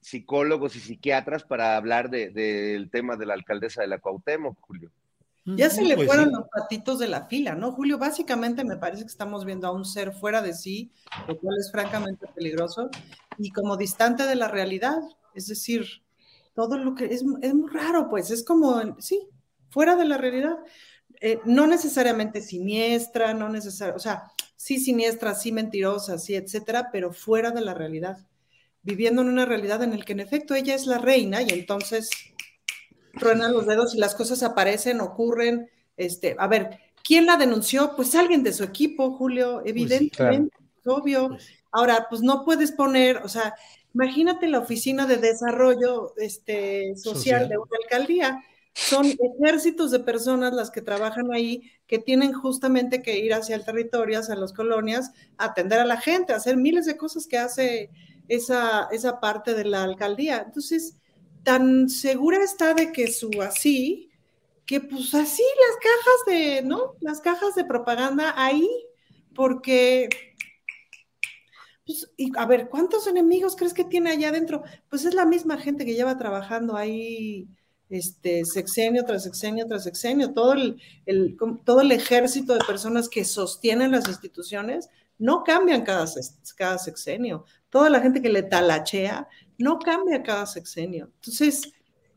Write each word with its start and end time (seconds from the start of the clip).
psicólogos 0.00 0.76
y 0.76 0.80
psiquiatras 0.80 1.44
para 1.44 1.76
hablar 1.76 2.10
del 2.10 2.34
de, 2.34 2.88
tema 2.90 3.16
de 3.16 3.26
la 3.26 3.34
alcaldesa 3.34 3.82
de 3.82 3.88
la 3.88 3.98
Cuauhtémoc, 3.98 4.58
Julio. 4.60 4.90
Ya 5.56 5.70
se 5.70 5.82
le 5.82 5.94
pues 5.94 6.08
fueron 6.08 6.30
los 6.30 6.46
patitos 6.48 6.98
de 6.98 7.08
la 7.08 7.26
fila, 7.26 7.54
¿no, 7.54 7.72
Julio? 7.72 7.96
Básicamente 7.96 8.64
me 8.64 8.76
parece 8.76 9.02
que 9.04 9.08
estamos 9.10 9.46
viendo 9.46 9.66
a 9.66 9.72
un 9.72 9.86
ser 9.86 10.12
fuera 10.12 10.42
de 10.42 10.52
sí, 10.52 10.92
lo 11.26 11.38
cual 11.38 11.56
es 11.58 11.72
francamente 11.72 12.26
peligroso, 12.34 12.90
y 13.38 13.50
como 13.50 13.78
distante 13.78 14.26
de 14.26 14.34
la 14.34 14.48
realidad. 14.48 14.98
Es 15.34 15.46
decir, 15.46 15.86
todo 16.54 16.76
lo 16.76 16.94
que 16.94 17.06
es, 17.06 17.24
es 17.40 17.54
muy 17.54 17.70
raro, 17.70 18.10
pues, 18.10 18.30
es 18.30 18.44
como, 18.44 19.00
sí, 19.00 19.26
fuera 19.70 19.96
de 19.96 20.04
la 20.04 20.18
realidad. 20.18 20.58
Eh, 21.20 21.40
no 21.46 21.66
necesariamente 21.66 22.42
siniestra, 22.42 23.32
no 23.32 23.48
necesariamente, 23.48 23.96
o 23.96 24.02
sea, 24.02 24.24
sí 24.54 24.78
siniestra, 24.78 25.34
sí 25.34 25.50
mentirosa, 25.50 26.18
sí, 26.18 26.34
etcétera, 26.34 26.90
pero 26.92 27.12
fuera 27.12 27.52
de 27.52 27.62
la 27.62 27.72
realidad 27.72 28.18
viviendo 28.88 29.22
en 29.22 29.28
una 29.28 29.44
realidad 29.44 29.82
en 29.82 29.98
la 29.98 30.04
que 30.04 30.12
en 30.12 30.20
efecto 30.20 30.54
ella 30.54 30.74
es 30.74 30.86
la 30.86 30.98
reina 30.98 31.42
y 31.42 31.50
entonces 31.50 32.08
truenan 33.18 33.52
los 33.52 33.66
dedos 33.66 33.94
y 33.94 33.98
las 33.98 34.14
cosas 34.14 34.42
aparecen, 34.42 35.00
ocurren. 35.00 35.68
Este, 35.96 36.34
a 36.38 36.46
ver, 36.46 36.78
¿quién 37.04 37.26
la 37.26 37.36
denunció? 37.36 37.94
Pues 37.94 38.14
alguien 38.14 38.42
de 38.42 38.52
su 38.52 38.64
equipo, 38.64 39.12
Julio, 39.12 39.60
pues 39.60 39.70
evidentemente, 39.70 40.56
obvio. 40.86 41.28
Pues 41.28 41.58
Ahora, 41.70 42.06
pues 42.08 42.22
no 42.22 42.44
puedes 42.44 42.72
poner, 42.72 43.18
o 43.18 43.28
sea, 43.28 43.54
imagínate 43.94 44.48
la 44.48 44.60
oficina 44.60 45.06
de 45.06 45.18
desarrollo 45.18 46.14
este, 46.16 46.96
social, 46.96 47.48
de 47.48 47.58
una 47.58 47.76
alcaldía. 47.82 48.42
Son 48.72 49.06
ejércitos 49.06 49.90
de 49.90 49.98
personas 49.98 50.52
las 50.54 50.70
que 50.70 50.80
trabajan 50.80 51.32
ahí, 51.32 51.70
que 51.86 51.98
tienen 51.98 52.32
justamente 52.32 53.02
que 53.02 53.18
ir 53.18 53.34
hacia 53.34 53.56
el 53.56 53.64
territorio, 53.64 54.20
hacia 54.20 54.36
las 54.36 54.52
colonias, 54.52 55.12
atender 55.36 55.80
a 55.80 55.84
la 55.84 56.00
gente, 56.00 56.32
hacer 56.32 56.56
miles 56.56 56.86
de 56.86 56.96
cosas 56.96 57.26
que 57.26 57.38
hace 57.38 57.90
esa, 58.28 58.88
esa 58.92 59.20
parte 59.20 59.54
de 59.54 59.64
la 59.64 59.84
alcaldía. 59.84 60.42
Entonces, 60.46 60.96
tan 61.42 61.88
segura 61.88 62.42
está 62.42 62.74
de 62.74 62.92
que 62.92 63.10
su 63.10 63.30
así, 63.42 64.10
que 64.66 64.80
pues 64.80 65.14
así 65.14 65.42
las 65.42 65.76
cajas 65.76 66.26
de, 66.26 66.62
¿no? 66.62 66.94
Las 67.00 67.20
cajas 67.20 67.54
de 67.54 67.64
propaganda 67.64 68.34
ahí, 68.36 68.68
porque, 69.34 70.08
pues, 71.86 72.12
y 72.16 72.32
a 72.36 72.44
ver, 72.46 72.68
¿cuántos 72.68 73.06
enemigos 73.06 73.56
crees 73.56 73.72
que 73.72 73.84
tiene 73.84 74.10
allá 74.10 74.28
adentro? 74.28 74.62
Pues 74.90 75.04
es 75.04 75.14
la 75.14 75.24
misma 75.24 75.58
gente 75.58 75.86
que 75.86 75.94
lleva 75.94 76.18
trabajando 76.18 76.76
ahí 76.76 77.48
este, 77.90 78.44
sexenio 78.44 79.04
tras 79.04 79.24
sexenio 79.24 79.66
tras 79.66 79.84
sexenio, 79.84 80.32
todo 80.32 80.52
el, 80.52 80.80
todo 81.64 81.80
el 81.80 81.92
ejército 81.92 82.54
de 82.54 82.64
personas 82.64 83.08
que 83.08 83.24
sostienen 83.24 83.92
las 83.92 84.08
instituciones 84.08 84.88
no 85.18 85.42
cambian 85.44 85.82
cada, 85.82 86.06
cada 86.56 86.78
sexenio. 86.78 87.44
Toda 87.70 87.90
la 87.90 88.00
gente 88.00 88.22
que 88.22 88.28
le 88.28 88.42
talachea 88.42 89.28
no 89.58 89.78
cambia 89.78 90.22
cada 90.22 90.46
sexenio. 90.46 91.10
Entonces, 91.16 91.72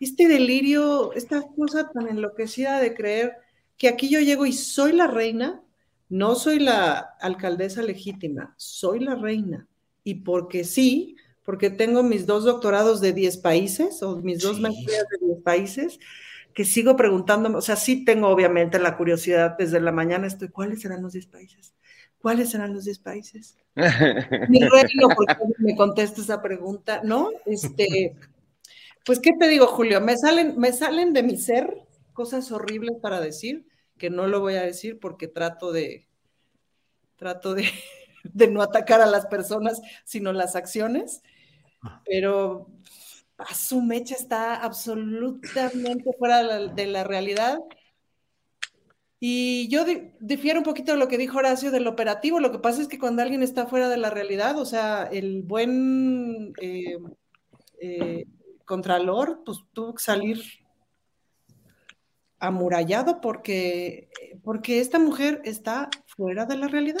este 0.00 0.28
delirio, 0.28 1.12
esta 1.12 1.42
cosa 1.56 1.90
tan 1.90 2.08
enloquecida 2.08 2.80
de 2.80 2.94
creer 2.94 3.36
que 3.76 3.88
aquí 3.88 4.08
yo 4.08 4.20
llego 4.20 4.46
y 4.46 4.52
soy 4.52 4.92
la 4.92 5.06
reina, 5.06 5.62
no 6.08 6.34
soy 6.34 6.58
la 6.58 6.98
alcaldesa 7.20 7.82
legítima, 7.82 8.54
soy 8.56 9.00
la 9.00 9.14
reina. 9.14 9.66
Y 10.04 10.16
porque 10.16 10.64
sí, 10.64 11.15
porque 11.46 11.70
tengo 11.70 12.02
mis 12.02 12.26
dos 12.26 12.44
doctorados 12.44 13.00
de 13.00 13.12
10 13.12 13.38
países 13.38 14.02
o 14.02 14.16
mis 14.16 14.42
dos 14.42 14.60
maestrías 14.60 15.06
de 15.08 15.26
10 15.26 15.42
países, 15.42 15.98
que 16.52 16.64
sigo 16.64 16.96
preguntándome, 16.96 17.56
o 17.56 17.62
sea, 17.62 17.76
sí 17.76 18.04
tengo 18.04 18.28
obviamente 18.28 18.78
la 18.80 18.96
curiosidad 18.96 19.56
desde 19.56 19.80
la 19.80 19.92
mañana, 19.92 20.26
estoy, 20.26 20.48
¿cuáles 20.48 20.80
serán 20.80 21.02
los 21.02 21.12
10 21.12 21.26
países? 21.28 21.74
¿Cuáles 22.18 22.50
serán 22.50 22.74
los 22.74 22.84
10 22.84 22.98
países? 22.98 23.56
Mi 24.48 24.58
reino, 24.58 25.08
porque 25.14 25.36
me 25.58 25.76
contesta 25.76 26.20
esa 26.20 26.42
pregunta, 26.42 27.00
¿no? 27.04 27.30
Este, 27.44 28.16
pues, 29.04 29.20
¿qué 29.20 29.30
te 29.38 29.46
digo, 29.46 29.68
Julio? 29.68 30.00
Me 30.00 30.16
salen, 30.16 30.58
me 30.58 30.72
salen 30.72 31.12
de 31.12 31.22
mi 31.22 31.36
ser 31.36 31.86
cosas 32.12 32.50
horribles 32.50 32.96
para 33.00 33.20
decir, 33.20 33.68
que 33.98 34.10
no 34.10 34.26
lo 34.26 34.40
voy 34.40 34.56
a 34.56 34.62
decir 34.62 34.98
porque 34.98 35.28
trato 35.28 35.70
de, 35.70 36.08
trato 37.14 37.54
de, 37.54 37.68
de 38.24 38.48
no 38.48 38.62
atacar 38.62 39.00
a 39.00 39.06
las 39.06 39.26
personas, 39.26 39.80
sino 40.04 40.32
las 40.32 40.56
acciones, 40.56 41.22
pero 42.04 42.66
a 43.38 43.54
su 43.54 43.82
mecha 43.82 44.14
está 44.14 44.56
absolutamente 44.56 46.10
fuera 46.18 46.68
de 46.68 46.86
la 46.86 47.04
realidad 47.04 47.58
y 49.18 49.68
yo 49.68 49.84
difiero 50.20 50.60
un 50.60 50.64
poquito 50.64 50.92
de 50.92 50.98
lo 50.98 51.08
que 51.08 51.16
dijo 51.16 51.38
Horacio 51.38 51.70
del 51.70 51.86
operativo. 51.86 52.38
Lo 52.38 52.52
que 52.52 52.58
pasa 52.58 52.82
es 52.82 52.88
que 52.88 52.98
cuando 52.98 53.22
alguien 53.22 53.42
está 53.42 53.66
fuera 53.66 53.88
de 53.88 53.96
la 53.96 54.10
realidad, 54.10 54.58
o 54.58 54.66
sea, 54.66 55.04
el 55.04 55.42
buen 55.42 56.52
eh, 56.60 56.98
eh, 57.80 58.26
contralor, 58.66 59.42
pues 59.44 59.58
tuvo 59.72 59.94
que 59.94 60.02
salir 60.02 60.42
amurallado 62.38 63.22
porque, 63.22 64.10
porque 64.44 64.80
esta 64.80 64.98
mujer 64.98 65.40
está 65.44 65.88
fuera 66.06 66.44
de 66.44 66.58
la 66.58 66.68
realidad. 66.68 67.00